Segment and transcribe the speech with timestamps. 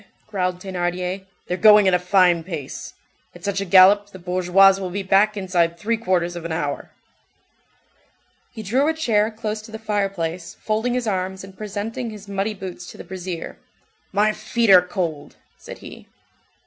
[0.25, 1.27] growled Thénardier.
[1.45, 2.95] "They're going at a fine pace.
[3.35, 6.89] At such a gallop, the bourgeoise will be back inside three quarters of an hour."
[8.51, 12.55] He drew a chair close to the fireplace, folding his arms, and presenting his muddy
[12.55, 13.59] boots to the brazier.
[14.11, 16.07] "My feet are cold!" said he.